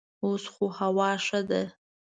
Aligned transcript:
اوس 0.25 0.43
خو 0.53 0.65
هوا 0.79 1.09
ښه 1.25 1.39
ده. 1.49 1.63